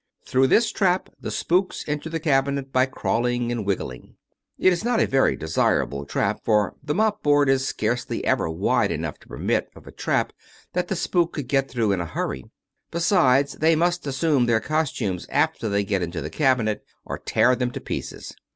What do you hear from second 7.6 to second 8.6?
scarcely ever